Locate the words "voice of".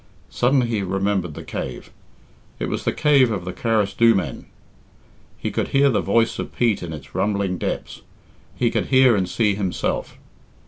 6.01-6.55